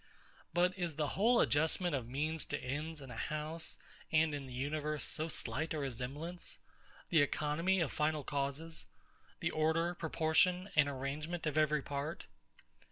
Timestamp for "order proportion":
9.51-10.71